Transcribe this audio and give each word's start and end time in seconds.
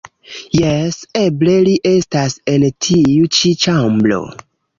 Jes, 0.59 0.95
eble 1.19 1.53
li 1.67 1.75
estas 1.91 2.37
en 2.55 2.67
tiu 2.87 3.31
ĉi 3.37 3.53
ĉambro 3.67 4.21